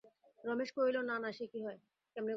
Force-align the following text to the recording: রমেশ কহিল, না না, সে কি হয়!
রমেশ 0.39 0.69
কহিল, 0.71 0.97
না 1.01 1.15
না, 1.19 1.29
সে 1.31 1.45
কি 1.47 1.59
হয়! 1.65 1.79